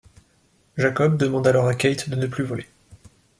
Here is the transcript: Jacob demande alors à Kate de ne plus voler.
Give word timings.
Jacob 0.79 1.15
demande 1.15 1.45
alors 1.49 1.67
à 1.67 1.75
Kate 1.75 2.09
de 2.09 2.15
ne 2.15 2.25
plus 2.25 2.43
voler. 2.43 2.65